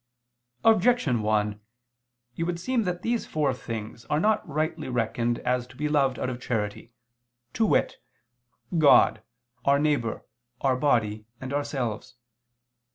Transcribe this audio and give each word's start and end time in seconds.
Objection 0.63 1.21
1: 1.21 1.61
It 2.35 2.43
would 2.45 2.59
seem 2.59 2.85
that 2.85 3.03
these 3.03 3.27
four 3.27 3.53
things 3.53 4.03
are 4.05 4.19
not 4.19 4.49
rightly 4.49 4.89
reckoned 4.89 5.37
as 5.41 5.67
to 5.67 5.75
be 5.75 5.87
loved 5.87 6.17
out 6.17 6.27
of 6.27 6.41
charity, 6.41 6.91
to 7.53 7.67
wit: 7.67 7.97
God, 8.75 9.21
our 9.63 9.77
neighbor, 9.77 10.25
our 10.61 10.75
body, 10.75 11.27
and 11.39 11.53
ourselves. 11.53 12.15